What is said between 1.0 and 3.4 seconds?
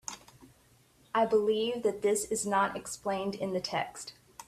I believe that this is not explained